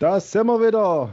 [0.00, 1.12] Da sind wir wieder.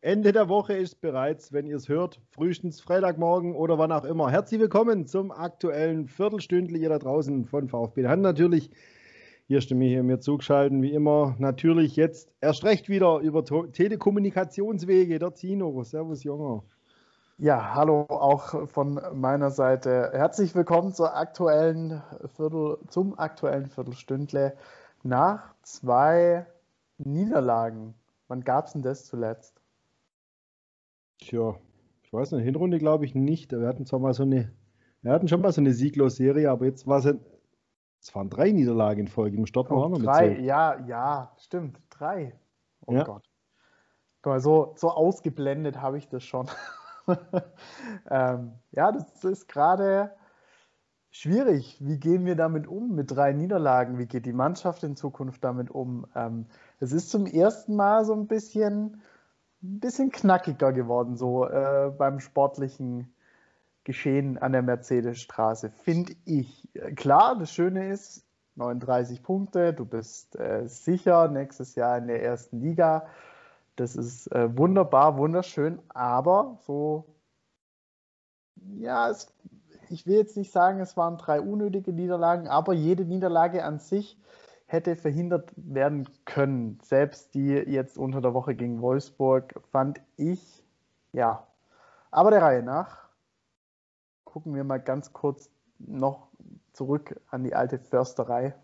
[0.00, 4.30] Ende der Woche ist bereits, wenn ihr es hört, frühestens Freitagmorgen oder wann auch immer.
[4.30, 8.70] Herzlich willkommen zum aktuellen Viertelstündli hier da draußen von VfB Hand natürlich.
[9.48, 11.36] Hier stimme ich mir zugeschalten, wie immer.
[11.40, 15.18] Natürlich jetzt erst recht wieder über Telekommunikationswege.
[15.18, 15.82] Der Tino.
[15.84, 16.62] Servus, Junger.
[17.36, 20.08] Ja, hallo auch von meiner Seite.
[20.14, 22.02] Herzlich willkommen zur aktuellen
[22.34, 24.56] Viertel, zum aktuellen Viertelstündle
[25.02, 26.46] nach zwei
[26.96, 27.94] Niederlagen.
[28.32, 29.60] Wann gab es denn das zuletzt?
[31.18, 31.54] Tja,
[32.00, 33.52] ich weiß nicht, Hinrunde glaube ich nicht.
[33.52, 34.50] Wir hatten zwar mal so eine,
[35.02, 37.14] wir hatten schon mal so eine Sieglos-Serie, aber jetzt war es,
[38.00, 39.36] es waren drei Niederlagen in Folge.
[39.36, 42.34] Im Start oh, drei, ja, ja, stimmt, drei.
[42.86, 43.04] Oh ja.
[43.04, 43.28] Gott.
[44.22, 46.48] Guck mal, so, so ausgeblendet habe ich das schon.
[48.10, 50.10] ähm, ja, das ist gerade
[51.12, 51.76] schwierig.
[51.80, 53.98] Wie gehen wir damit um mit drei Niederlagen?
[53.98, 56.06] Wie geht die Mannschaft in Zukunft damit um?
[56.16, 56.46] Ähm,
[56.80, 59.02] es ist zum ersten Mal so ein bisschen,
[59.62, 63.14] ein bisschen knackiger geworden, so äh, beim sportlichen
[63.84, 66.68] Geschehen an der Mercedesstraße, finde ich.
[66.96, 68.24] Klar, das Schöne ist,
[68.56, 73.06] 39 Punkte, du bist äh, sicher nächstes Jahr in der ersten Liga.
[73.76, 77.06] Das ist äh, wunderbar, wunderschön, aber so,
[78.76, 79.32] ja, es,
[79.92, 84.18] ich will jetzt nicht sagen, es waren drei unnötige Niederlagen, aber jede Niederlage an sich
[84.66, 86.78] hätte verhindert werden können.
[86.82, 90.64] Selbst die jetzt unter der Woche gegen Wolfsburg fand ich,
[91.12, 91.46] ja.
[92.10, 93.02] Aber der Reihe nach
[94.24, 96.28] gucken wir mal ganz kurz noch
[96.72, 98.54] zurück an die alte Försterei.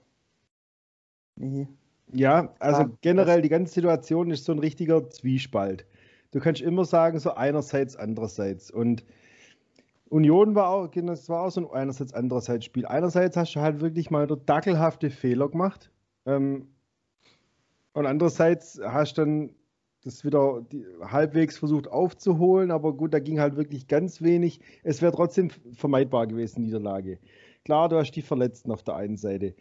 [1.36, 1.68] Nie
[2.12, 5.84] ja, also generell die ganze Situation ist so ein richtiger Zwiespalt.
[6.30, 8.70] Du kannst immer sagen, so einerseits, andererseits.
[8.70, 9.04] Und
[10.11, 12.87] Union war auch, das war auch so ein einerseits, andererseits Spiel.
[12.87, 15.91] Einerseits hast du halt wirklich mal dackelhafte Fehler gemacht.
[16.27, 16.69] Ähm,
[17.92, 19.51] und andererseits hast du dann
[20.05, 24.61] das wieder die, halbwegs versucht aufzuholen, aber gut, da ging halt wirklich ganz wenig.
[24.83, 27.18] Es wäre trotzdem vermeidbar gewesen, Niederlage.
[27.64, 29.55] Klar, du hast die Verletzten auf der einen Seite.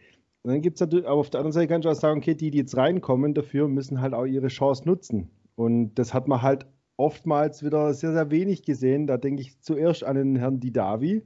[0.44, 2.36] Und dann gibt es natürlich, aber auf der anderen Seite kannst du auch sagen, okay,
[2.36, 5.30] die, die jetzt reinkommen, dafür müssen halt auch ihre Chance nutzen.
[5.56, 9.08] Und das hat man halt oftmals wieder sehr, sehr wenig gesehen.
[9.08, 11.24] Da denke ich zuerst an den Herrn Didavi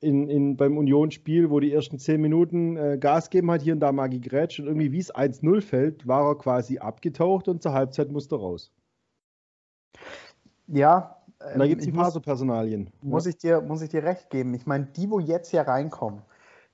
[0.00, 3.80] in, in, beim Unionsspiel, wo die ersten zehn Minuten äh, Gas geben hat, hier und
[3.80, 7.72] da mal gegrätscht und irgendwie, wie es 1-0 fällt, war er quasi abgetaucht und zur
[7.72, 8.72] Halbzeit musste er raus.
[10.66, 11.16] Ja.
[11.40, 12.90] Ähm, da gibt es ein paar so Personalien.
[13.02, 13.30] Muss, ja.
[13.30, 14.54] ich dir, muss ich dir recht geben.
[14.54, 16.22] Ich meine, die, wo jetzt hier reinkommen,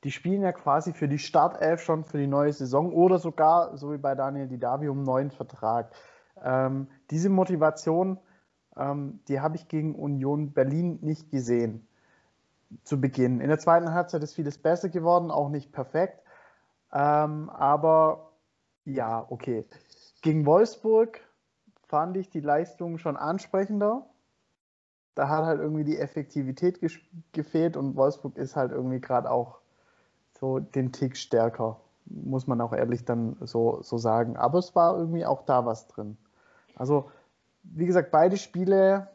[0.04, 3.93] die spielen ja quasi für die Startelf schon für die neue Saison oder sogar, so
[3.93, 5.93] wie bei Daniel Didavi, um einen neuen Vertrag.
[6.42, 8.18] Ähm, diese Motivation,
[8.76, 11.86] ähm, die habe ich gegen Union Berlin nicht gesehen
[12.84, 13.41] zu Beginn.
[13.41, 16.22] In der zweiten Halbzeit ist vieles besser geworden, auch nicht perfekt.
[16.92, 18.32] Ähm, aber
[18.84, 19.64] ja, okay.
[20.22, 21.20] Gegen Wolfsburg
[21.86, 24.06] fand ich die Leistung schon ansprechender.
[25.14, 26.80] Da hat halt irgendwie die Effektivität
[27.32, 29.58] gefehlt und Wolfsburg ist halt irgendwie gerade auch
[30.38, 31.80] so den Tick stärker,
[32.10, 34.37] muss man auch ehrlich dann so, so sagen.
[34.37, 36.16] Aber es war irgendwie auch da was drin.
[36.75, 37.10] Also,
[37.62, 39.09] wie gesagt, beide Spiele,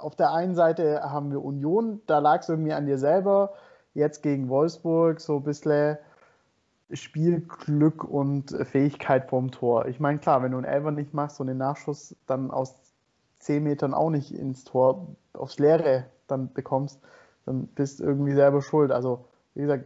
[0.00, 3.54] auf der einen Seite haben wir Union, da lag es irgendwie an dir selber.
[3.94, 5.98] Jetzt gegen Wolfsburg so ein bisschen
[6.92, 9.86] Spielglück und Fähigkeit vorm Tor.
[9.86, 12.74] Ich meine, klar, wenn du einen Elfer nicht machst und den Nachschuss dann aus
[13.40, 17.00] 10 Metern auch nicht ins Tor, aufs Leere dann bekommst,
[17.44, 18.90] dann bist du irgendwie selber schuld.
[18.90, 19.84] Also wie gesagt,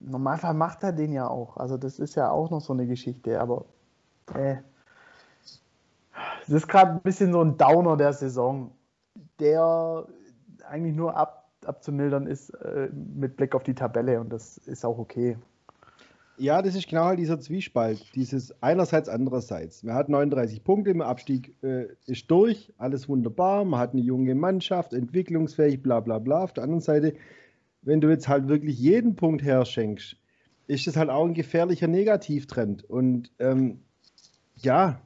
[0.00, 1.56] im Normalfall macht er den ja auch.
[1.56, 3.64] Also das ist ja auch noch so eine Geschichte, aber
[4.34, 4.56] äh,
[6.46, 8.72] das ist gerade ein bisschen so ein Downer der Saison,
[9.40, 10.06] der
[10.68, 14.98] eigentlich nur ab, abzumildern ist äh, mit Blick auf die Tabelle und das ist auch
[14.98, 15.36] okay.
[16.40, 19.82] Ja, das ist genau halt dieser Zwiespalt, dieses einerseits, andererseits.
[19.82, 24.36] Man hat 39 Punkte, im Abstieg äh, ist durch, alles wunderbar, man hat eine junge
[24.36, 26.44] Mannschaft, entwicklungsfähig, bla bla bla.
[26.44, 27.14] Auf der anderen Seite
[27.82, 30.16] wenn du jetzt halt wirklich jeden Punkt herschenkst,
[30.66, 32.84] ist das halt auch ein gefährlicher Negativtrend.
[32.84, 33.80] Und ähm,
[34.56, 35.00] ja,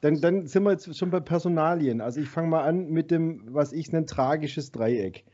[0.00, 2.00] dann, dann sind wir jetzt schon bei Personalien.
[2.00, 5.24] Also ich fange mal an mit dem, was ich nenne, tragisches Dreieck.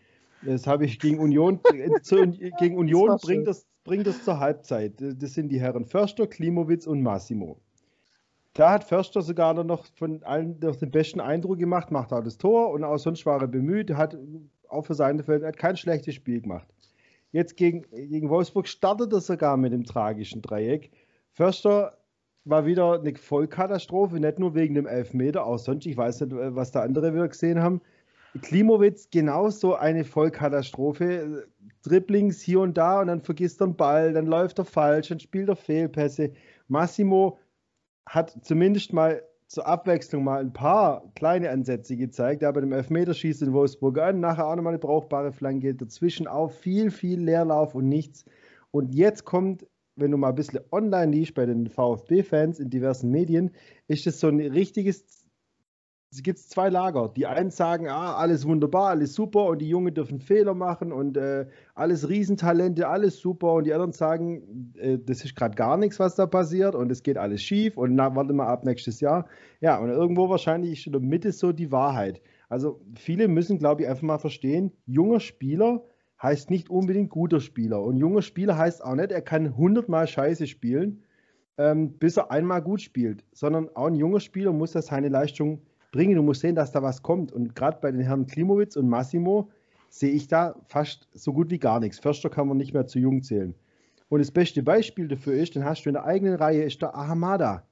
[0.42, 2.16] Das habe ich gegen Union, äh, zu,
[2.58, 4.94] gegen Union das bringt, das, bringt das zur Halbzeit.
[4.98, 7.60] Das sind die Herren Förster, Klimowitz und Massimo.
[8.52, 12.38] Da hat Förster sogar noch von allen noch den besten Eindruck gemacht, macht auch das
[12.38, 14.16] Tor und auch sonst war er bemüht, hat
[14.68, 16.68] auch für seine Feld, hat kein schlechtes Spiel gemacht.
[17.32, 20.90] Jetzt gegen, gegen Wolfsburg startet er sogar mit dem tragischen Dreieck.
[21.32, 21.98] Förster
[22.44, 26.70] war wieder eine Vollkatastrophe, nicht nur wegen dem Elfmeter, auch sonst, ich weiß nicht, was
[26.70, 27.80] da andere wieder gesehen haben.
[28.42, 31.46] Klimowitz genauso eine Vollkatastrophe.
[31.82, 35.20] Dribblings hier und da und dann vergisst er den Ball, dann läuft er falsch, dann
[35.20, 36.32] spielt er Fehlpässe.
[36.68, 37.38] Massimo
[38.06, 42.42] hat zumindest mal zur Abwechslung mal ein paar kleine Ansätze gezeigt.
[42.42, 46.50] Er bei dem Elfmeterschießen in Wolfsburg an, nachher auch nochmal eine brauchbare Flanke, dazwischen auch
[46.50, 48.24] viel, viel Leerlauf und nichts.
[48.70, 53.10] Und jetzt kommt, wenn du mal ein bisschen online liest bei den VfB-Fans in diversen
[53.10, 53.50] Medien,
[53.86, 55.23] ist es so ein richtiges
[56.14, 57.08] es gibt zwei Lager.
[57.08, 61.16] Die einen sagen, ah, alles wunderbar, alles super und die Jungen dürfen Fehler machen und
[61.16, 65.98] äh, alles Riesentalente, alles super und die anderen sagen, äh, das ist gerade gar nichts,
[65.98, 69.26] was da passiert und es geht alles schief und na, warte mal ab nächstes Jahr.
[69.60, 72.22] Ja, und irgendwo wahrscheinlich ist in der Mitte so die Wahrheit.
[72.48, 75.82] Also viele müssen, glaube ich, einfach mal verstehen, junger Spieler
[76.22, 80.46] heißt nicht unbedingt guter Spieler und junger Spieler heißt auch nicht, er kann hundertmal Scheiße
[80.46, 81.02] spielen,
[81.58, 85.62] ähm, bis er einmal gut spielt, sondern auch ein junger Spieler muss ja seine Leistung
[85.94, 86.16] bringen.
[86.16, 87.32] Du musst sehen, dass da was kommt.
[87.32, 89.48] Und gerade bei den Herren Klimowitz und Massimo
[89.88, 92.00] sehe ich da fast so gut wie gar nichts.
[92.00, 93.54] Förster kann man nicht mehr zu jung zählen.
[94.08, 96.96] Und das beste Beispiel dafür ist, den hast du in der eigenen Reihe, ist der
[96.96, 97.64] Ahamada.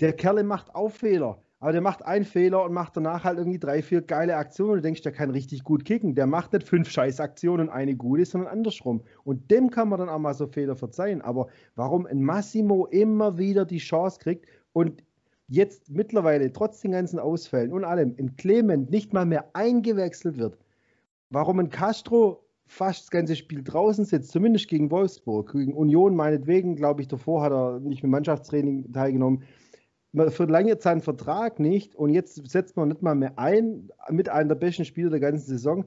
[0.00, 3.58] Der Kerl macht auch Fehler, aber der macht einen Fehler und macht danach halt irgendwie
[3.58, 4.76] drei, vier geile Aktionen.
[4.76, 6.14] Du denkst, der kann richtig gut kicken.
[6.14, 9.02] Der macht nicht fünf Scheißaktionen und eine gute, sondern andersrum.
[9.22, 11.20] Und dem kann man dann auch mal so Fehler verzeihen.
[11.20, 15.02] Aber warum ein Massimo immer wieder die Chance kriegt und
[15.48, 20.58] jetzt mittlerweile trotz den ganzen Ausfällen und allem in Clement nicht mal mehr eingewechselt wird,
[21.30, 26.76] warum ein Castro fast das ganze Spiel draußen sitzt, zumindest gegen Wolfsburg, gegen Union meinetwegen,
[26.76, 29.44] glaube ich, davor hat er nicht mit Mannschaftstraining teilgenommen.
[30.12, 34.48] Man verlängert seinen Vertrag nicht und jetzt setzt man nicht mal mehr ein mit einem
[34.48, 35.86] der besten Spieler der ganzen Saison.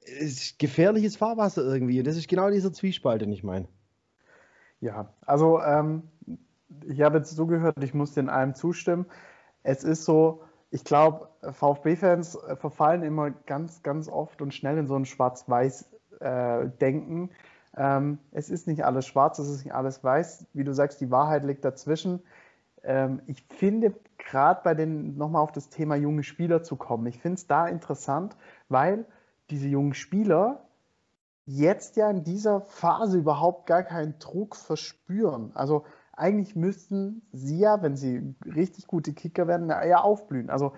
[0.00, 2.02] Es ist gefährliches Fahrwasser irgendwie.
[2.02, 3.68] Das ist genau dieser Zwiespalt, den ich meine.
[4.80, 6.02] Ja, also ähm,
[6.86, 9.06] ich habe jetzt zugehört, ich muss in allem zustimmen.
[9.62, 14.96] Es ist so, ich glaube, VfB-Fans verfallen immer ganz, ganz oft und schnell in so
[14.96, 17.28] ein Schwarz-Weiß-Denken.
[17.28, 17.32] Äh,
[17.76, 20.46] ähm, es ist nicht alles schwarz, es ist nicht alles weiß.
[20.52, 22.22] Wie du sagst, die Wahrheit liegt dazwischen.
[22.82, 27.18] Ähm, ich finde, gerade bei den, nochmal auf das Thema junge Spieler zu kommen, ich
[27.18, 28.36] finde es da interessant,
[28.68, 29.06] weil
[29.50, 30.64] diese jungen Spieler
[31.44, 35.50] jetzt ja in dieser Phase überhaupt gar keinen Druck verspüren.
[35.54, 40.50] Also eigentlich müssten sie ja, wenn sie richtig gute Kicker werden, ja aufblühen.
[40.50, 40.72] Also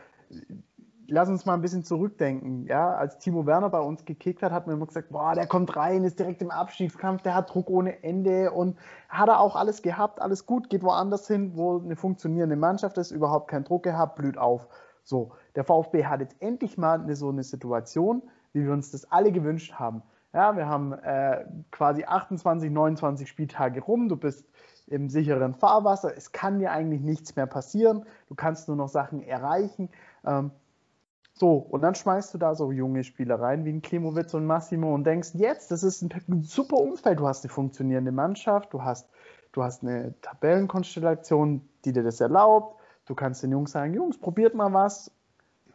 [1.08, 2.66] lass uns mal ein bisschen zurückdenken.
[2.66, 5.76] Ja, als Timo Werner bei uns gekickt hat, hat man immer gesagt, boah, der kommt
[5.76, 8.78] rein, ist direkt im Abstiegskampf, der hat Druck ohne Ende und
[9.08, 13.10] hat er auch alles gehabt, alles gut, geht woanders hin, wo eine funktionierende Mannschaft ist,
[13.10, 14.66] überhaupt keinen Druck gehabt, blüht auf.
[15.02, 18.22] So, der VfB hat jetzt endlich mal eine, so eine Situation,
[18.52, 20.02] wie wir uns das alle gewünscht haben.
[20.32, 24.48] Ja, wir haben äh, quasi 28, 29 Spieltage rum, du bist
[24.86, 26.16] im sicheren Fahrwasser.
[26.16, 28.04] Es kann dir eigentlich nichts mehr passieren.
[28.28, 29.88] Du kannst nur noch Sachen erreichen.
[30.25, 30.50] Ähm,
[31.32, 34.94] so, und dann schmeißt du da so junge Spieler rein wie ein Klimowitz und Massimo
[34.94, 37.19] und denkst, jetzt, das ist ein super Umfeld.
[37.19, 39.08] Du hast eine funktionierende Mannschaft, du hast,
[39.52, 42.80] du hast eine Tabellenkonstellation, die dir das erlaubt.
[43.06, 45.10] Du kannst den Jungs sagen, Jungs, probiert mal was.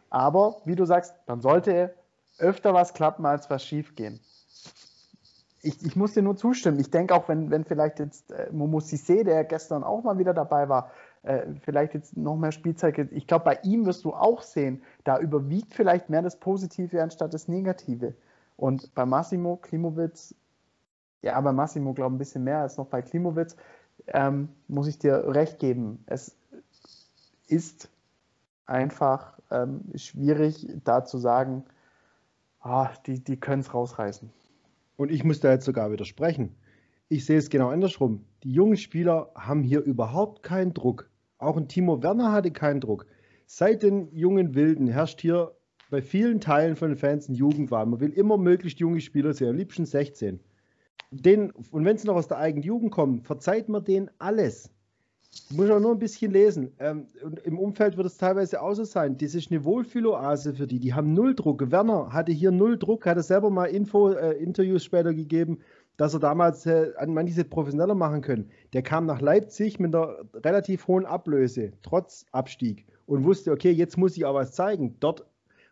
[0.08, 1.94] Aber wie du sagst, dann sollte
[2.38, 4.18] öfter was klappen, als was schief gehen
[5.62, 6.78] ich, ich muss dir nur zustimmen.
[6.78, 10.32] Ich denke auch, wenn, wenn vielleicht jetzt äh, Momo Sissé, der gestern auch mal wieder
[10.32, 10.90] dabei war,
[11.22, 15.18] äh, vielleicht jetzt noch mehr Spielzeit, ich glaube, bei ihm wirst du auch sehen, da
[15.18, 18.14] überwiegt vielleicht mehr das Positive anstatt das Negative.
[18.56, 20.34] Und bei Massimo Klimowitz,
[21.22, 23.56] ja, bei Massimo glaube ich ein bisschen mehr als noch bei Klimowitz,
[24.06, 26.02] ähm, muss ich dir recht geben.
[26.06, 26.36] Es
[27.48, 27.90] ist
[28.64, 31.64] einfach ähm, schwierig, da zu sagen,
[32.60, 34.30] ah, die, die können es rausreißen.
[35.00, 36.56] Und ich muss da jetzt sogar widersprechen.
[37.08, 38.26] Ich sehe es genau andersrum.
[38.44, 41.08] Die jungen Spieler haben hier überhaupt keinen Druck.
[41.38, 43.06] Auch ein Timo Werner hatte keinen Druck.
[43.46, 45.56] Seit den jungen Wilden herrscht hier
[45.88, 47.88] bei vielen Teilen von den Fans ein Jugendwahn.
[47.88, 50.38] Man will immer möglichst junge Spieler sehen, am liebsten 16.
[51.12, 54.70] Den, und wenn sie noch aus der eigenen Jugend kommen, verzeiht man denen alles.
[55.50, 56.72] Muss auch nur ein bisschen lesen.
[56.78, 59.16] Ähm, und Im Umfeld wird es teilweise auch so sein.
[59.18, 60.80] Das ist eine Wohlfühloase für die.
[60.80, 61.70] Die haben null Druck.
[61.70, 65.58] Werner hatte hier null Druck, hatte selber mal Info, äh, Interviews später gegeben,
[65.96, 68.50] dass er damals äh, an manche professioneller machen können.
[68.72, 73.98] Der kam nach Leipzig mit einer relativ hohen Ablöse, trotz Abstieg, und wusste, okay, jetzt
[73.98, 74.96] muss ich auch was zeigen.
[75.00, 75.26] Dort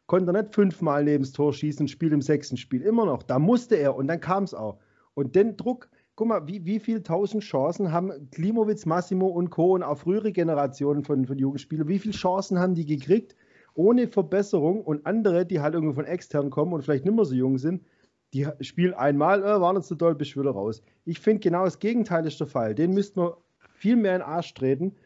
[0.07, 2.83] konnte er nicht fünfmal neben das Tor schießen spielt im sechsten Spiel.
[2.83, 3.23] Immer noch.
[3.23, 4.79] Da musste er und dann kam es auch.
[5.15, 5.89] Und den Druck
[6.19, 9.75] guck mal, wie, wie viele tausend Chancen haben Klimowitz, Massimo und Co.
[9.75, 13.37] und auch frühere Generationen von, von Jugendspielern, wie viele Chancen haben die gekriegt,
[13.75, 17.37] ohne Verbesserung und andere, die halt irgendwo von extern kommen und vielleicht nicht mehr so
[17.37, 17.85] jung sind,
[18.35, 20.83] die spielen einmal, äh, waren nicht so doll, bist wieder raus.
[21.05, 22.75] Ich finde genau das Gegenteil ist der Fall.
[22.75, 23.37] Den müssten wir
[23.77, 24.97] viel mehr in den Arsch treten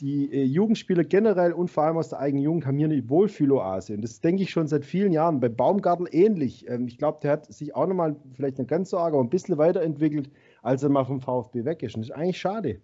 [0.00, 3.94] die äh, Jugendspieler generell und vor allem aus der eigenen Jugend haben hier eine Wohlfühloase.
[3.94, 5.40] Und das denke ich schon seit vielen Jahren.
[5.40, 6.68] Bei Baumgartel ähnlich.
[6.68, 9.30] Ähm, ich glaube, der hat sich auch nochmal, vielleicht nicht ganz so arg, aber ein
[9.30, 10.30] bisschen weiterentwickelt,
[10.62, 11.94] als er mal vom VfB weg ist.
[11.94, 12.80] Und das ist eigentlich schade.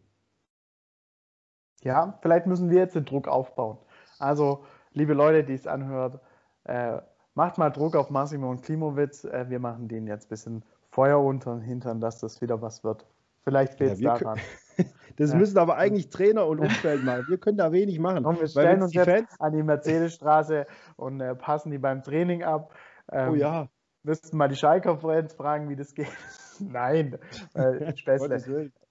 [1.83, 3.79] Ja, vielleicht müssen wir jetzt den Druck aufbauen.
[4.19, 6.21] Also, liebe Leute, die es anhört,
[6.65, 6.99] äh,
[7.35, 9.25] macht mal Druck auf Massimo und Klimowitz.
[9.25, 12.85] Äh, wir machen denen jetzt ein bisschen Feuer unter den Hintern, dass das wieder was
[12.85, 13.07] wird.
[13.43, 14.39] Vielleicht fehlt es ja, daran.
[15.17, 15.37] das ja.
[15.37, 17.27] müssen aber eigentlich Trainer und Umfeld machen.
[17.29, 18.25] Wir können da wenig machen.
[18.25, 22.73] Und wir stellen uns jetzt an die Mercedesstraße und äh, passen die beim Training ab.
[23.11, 23.69] Ähm, oh ja.
[24.05, 26.09] Müssten mal die Schalker Friends fragen, wie das geht.
[26.59, 27.19] Nein,
[27.55, 27.93] äh,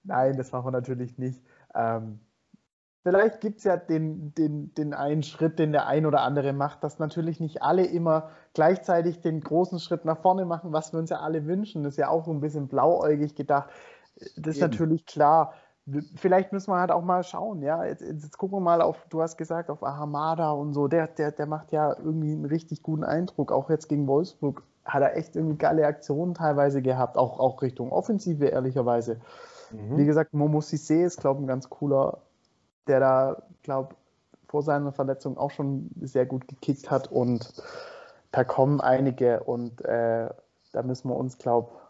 [0.04, 1.40] Nein, das machen wir natürlich nicht.
[1.74, 2.20] Ähm,
[3.02, 6.82] vielleicht gibt es ja den, den, den einen Schritt, den der ein oder andere macht,
[6.82, 11.10] dass natürlich nicht alle immer gleichzeitig den großen Schritt nach vorne machen, was wir uns
[11.10, 11.82] ja alle wünschen.
[11.84, 13.70] Das ist ja auch ein bisschen blauäugig gedacht.
[14.36, 14.70] Das ist Eben.
[14.70, 15.54] natürlich klar.
[16.14, 17.84] Vielleicht müssen wir halt auch mal schauen, ja.
[17.84, 20.86] Jetzt, jetzt, gucken wir mal auf, du hast gesagt, auf Ahamada und so.
[20.86, 23.50] Der, der, der macht ja irgendwie einen richtig guten Eindruck.
[23.50, 27.92] Auch jetzt gegen Wolfsburg hat er echt irgendwie geile Aktionen teilweise gehabt, auch, auch Richtung
[27.92, 29.20] Offensive, ehrlicherweise.
[29.70, 29.96] Mhm.
[29.96, 32.18] Wie gesagt, Momo Sissé ist, glaube ich, ein ganz cooler,
[32.86, 33.94] der da, glaube
[34.52, 37.54] vor seiner Verletzung auch schon sehr gut gekickt hat und
[38.32, 40.28] da kommen einige und äh,
[40.72, 41.81] da müssen wir uns, glaube ich,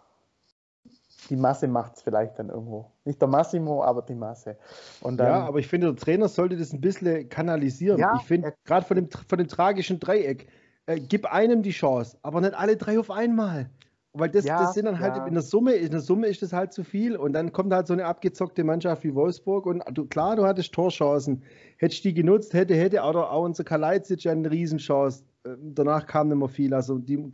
[1.33, 2.91] die Masse macht es vielleicht dann irgendwo.
[3.07, 4.59] Nicht der Massimo, aber die Masse.
[5.01, 7.99] Und dann, ja, aber ich finde, der Trainer sollte das ein bisschen kanalisieren.
[7.99, 10.49] Ja, ich finde, gerade von dem, von dem tragischen Dreieck,
[10.85, 13.71] äh, gib einem die Chance, aber nicht alle drei auf einmal.
[14.12, 15.27] Weil das, ja, das sind dann halt ja.
[15.27, 17.17] in der Summe, in der Summe ist das halt zu viel.
[17.17, 19.65] Und dann kommt halt so eine abgezockte Mannschaft wie Wolfsburg.
[19.65, 21.43] Und du, klar, du hattest Torchancen.
[21.79, 25.25] Hättest die genutzt, hätte, hätte auch, auch unser Kalajdzic eine Riesenchance.
[25.45, 26.75] Äh, danach kam nicht mehr viel.
[26.75, 27.33] Also die,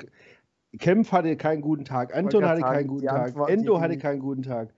[0.78, 4.42] Kempf hatte keinen guten Tag, Anton hatte sagen, keinen guten Tag, Endo hatte keinen guten
[4.42, 4.74] Tag.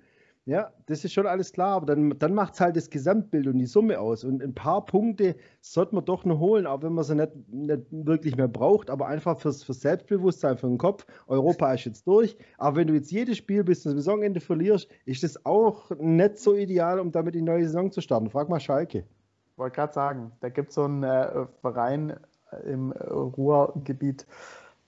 [0.47, 3.59] Ja, das ist schon alles klar, aber dann, dann macht es halt das Gesamtbild und
[3.59, 4.25] die Summe aus.
[4.25, 7.83] Und ein paar Punkte sollte man doch noch holen, auch wenn man sie nicht, nicht
[7.91, 11.07] wirklich mehr braucht, aber einfach fürs, fürs Selbstbewusstsein, für den Kopf.
[11.27, 12.37] Europa ist jetzt durch.
[12.57, 16.55] Aber wenn du jetzt jedes Spiel bis zum Saisonende verlierst, ist das auch nicht so
[16.55, 18.31] ideal, um damit die neue Saison zu starten.
[18.31, 19.05] Frag mal Schalke.
[19.53, 22.19] Ich wollte gerade sagen, da gibt es so einen äh, Verein
[22.65, 24.27] im äh, Ruhrgebiet,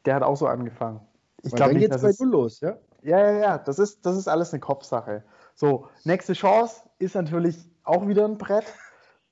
[0.04, 1.00] der hat auch so angefangen.
[1.42, 2.76] Ich glaube nicht, dass es, los, ja?
[3.02, 3.58] Ja, ja, ja.
[3.58, 5.24] Das ist, das ist alles eine Kopfsache.
[5.54, 8.64] So, nächste Chance ist natürlich auch wieder ein Brett.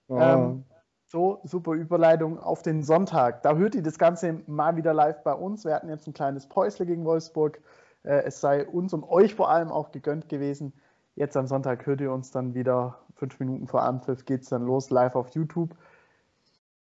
[0.09, 0.19] Oh.
[0.19, 0.65] Ähm,
[1.07, 3.43] so, super Überleitung auf den Sonntag.
[3.43, 5.65] Da hört ihr das Ganze mal wieder live bei uns.
[5.65, 7.61] Wir hatten jetzt ein kleines Päusle gegen Wolfsburg.
[8.03, 10.73] Äh, es sei uns und euch vor allem auch gegönnt gewesen.
[11.15, 12.99] Jetzt am Sonntag hört ihr uns dann wieder.
[13.15, 15.77] Fünf Minuten vor Anpfiff geht es dann los, live auf YouTube.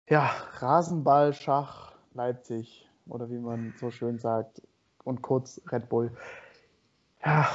[0.09, 4.62] Ja, Rasenball, Schach, Leipzig oder wie man so schön sagt,
[5.04, 6.11] und kurz Red Bull.
[7.25, 7.49] Ja.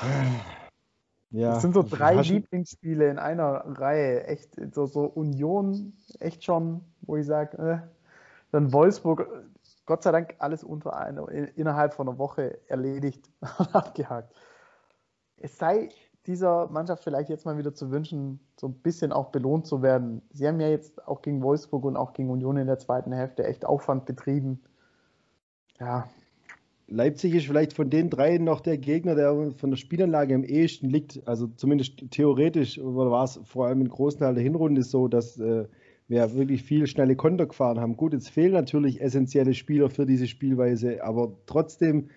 [1.32, 1.54] ja.
[1.54, 4.26] Das sind so drei Lieblingsspiele in einer Reihe.
[4.26, 7.78] Echt, so, so Union, echt schon, wo ich sage, äh.
[8.52, 9.28] dann Wolfsburg,
[9.86, 14.36] Gott sei Dank alles unter einer, innerhalb von einer Woche erledigt und abgehakt.
[15.38, 15.90] Es sei
[16.26, 20.24] dieser Mannschaft vielleicht jetzt mal wieder zu wünschen, so ein bisschen auch belohnt zu werden.
[20.32, 23.44] Sie haben ja jetzt auch gegen Wolfsburg und auch gegen Union in der zweiten Hälfte
[23.44, 24.64] echt Aufwand betrieben
[25.80, 26.10] ja.
[26.88, 30.90] Leipzig ist vielleicht von den dreien noch der Gegner, der von der Spielanlage am ehesten
[30.90, 31.28] liegt.
[31.28, 35.66] Also zumindest theoretisch war es vor allem im großen Teil der Hinrunde so, dass äh,
[36.08, 37.98] wir wirklich viel schnelle Konter gefahren haben.
[37.98, 42.10] Gut, jetzt fehlen natürlich essentielle Spieler für diese Spielweise, aber trotzdem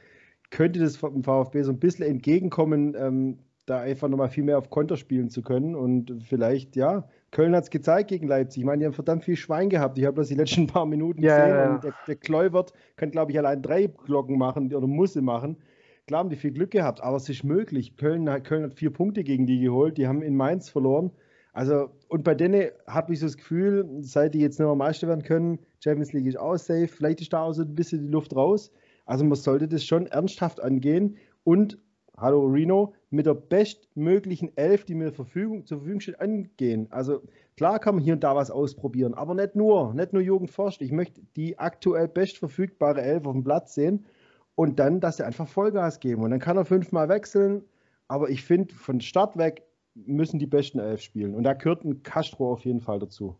[0.50, 4.70] könnte das dem VfB so ein bisschen entgegenkommen, ähm, da einfach nochmal viel mehr auf
[4.70, 8.62] Konter spielen zu können und vielleicht, ja, Köln hat es gezeigt gegen Leipzig.
[8.62, 9.98] Ich meine, die haben verdammt viel Schwein gehabt.
[9.98, 11.54] Ich habe das die letzten paar Minuten ja, gesehen.
[11.56, 15.20] Ja, und der, der Kluivert kann, glaube ich, allein drei Glocken machen oder muss sie
[15.20, 15.58] machen.
[16.06, 17.96] Klar haben die viel Glück gehabt, aber es ist möglich.
[17.96, 19.98] Köln, Köln hat vier Punkte gegen die geholt.
[19.98, 21.10] Die haben in Mainz verloren.
[21.52, 25.08] Also, und bei denen habe ich so das Gefühl, seit die jetzt nicht mehr Meister
[25.08, 26.88] werden können, Champions League ist auch safe.
[26.88, 28.70] Vielleicht ist da auch so ein bisschen die Luft raus.
[29.04, 31.78] Also, man sollte das schon ernsthaft angehen und
[32.20, 36.88] hallo Reno, mit der bestmöglichen Elf, die mir Verfügung, zur Verfügung steht, angehen.
[36.90, 37.22] Also
[37.56, 40.82] klar kann man hier und da was ausprobieren, aber nicht nur, nicht nur Jugend forscht.
[40.82, 44.06] Ich möchte die aktuell bestverfügbare Elf auf dem Platz sehen
[44.54, 46.22] und dann, dass sie einfach Vollgas geben.
[46.22, 47.64] Und dann kann er fünfmal wechseln,
[48.08, 49.62] aber ich finde, von Start weg
[49.94, 51.34] müssen die besten Elf spielen.
[51.34, 53.36] Und da gehört ein Castro auf jeden Fall dazu.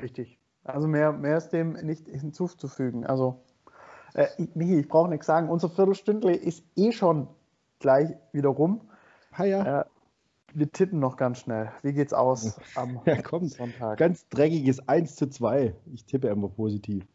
[0.00, 0.38] Richtig.
[0.64, 3.06] Also mehr, mehr ist dem nicht hinzuzufügen.
[3.06, 3.42] Also,
[4.14, 5.48] äh, Michi, ich brauche nichts sagen.
[5.48, 7.28] Unser Viertelstündle ist eh schon
[7.78, 8.80] gleich wieder rum.
[9.32, 9.80] Ah, ja.
[9.80, 9.84] Äh,
[10.54, 11.70] wir tippen noch ganz schnell.
[11.82, 13.98] Wie geht's aus am ja, komm, Sonntag?
[13.98, 15.74] Ganz dreckiges 1 zu 2.
[15.92, 17.06] Ich tippe immer positiv.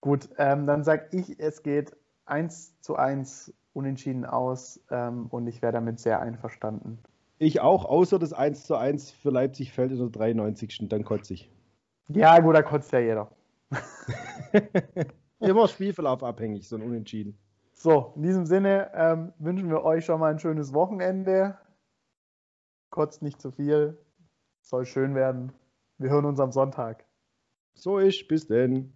[0.00, 1.96] Gut, ähm, dann sage ich, es geht
[2.26, 6.98] 1 zu 1 unentschieden aus ähm, und ich wäre damit sehr einverstanden.
[7.38, 10.88] Ich auch, außer das 1 zu 1 für Leipzig fällt in der 93.
[10.88, 11.50] Dann kotze ich.
[12.08, 13.30] Ja, gut, da kotzt ja jeder.
[15.38, 17.38] Immer Spielverlauf abhängig, so ein Unentschieden.
[17.82, 21.58] So, in diesem Sinne ähm, wünschen wir euch schon mal ein schönes Wochenende.
[22.90, 23.96] Kotzt nicht zu viel.
[24.60, 25.54] Soll schön werden.
[25.96, 27.06] Wir hören uns am Sonntag.
[27.72, 28.92] So ist, bis denn.